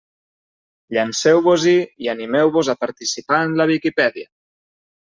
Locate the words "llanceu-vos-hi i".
0.97-2.11